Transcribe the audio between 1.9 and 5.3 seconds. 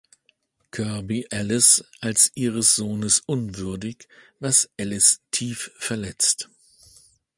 als ihres Sohnes unwürdig, was Alice